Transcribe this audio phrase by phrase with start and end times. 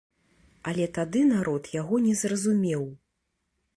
[0.69, 2.83] Але тады народ яго не зразумеў.